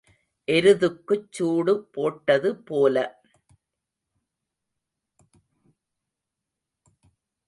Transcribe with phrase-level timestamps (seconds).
[0.47, 2.95] எருதுக்குச் சூடு போட்டது போல.